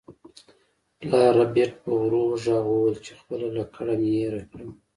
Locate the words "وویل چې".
2.67-3.11